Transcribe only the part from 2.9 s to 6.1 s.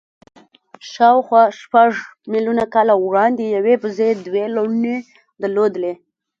وړاندې یوې بیزو دوې لوڼې درلودې.